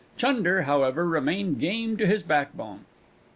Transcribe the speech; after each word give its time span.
Chunder, 0.17 0.63
however, 0.63 1.05
remained 1.05 1.59
game 1.59 1.95
to 1.97 2.07
his 2.07 2.23
backbone. 2.23 2.85